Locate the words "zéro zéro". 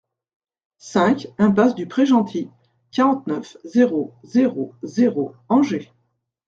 3.65-4.73, 4.23-5.35